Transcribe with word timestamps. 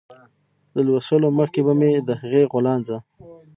له 0.73 0.81
لوشلو 0.87 1.29
مخکې 1.39 1.59
به 1.65 1.73
مې 1.79 1.91
د 2.07 2.09
هغې 2.21 2.43
غولانځه 2.51 2.97